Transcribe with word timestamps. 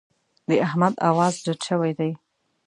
د 0.49 0.51
احمد 0.67 0.93
اواز 1.09 1.33
ډډ 1.45 1.59
شوی 1.67 1.91
دی. 1.99 2.11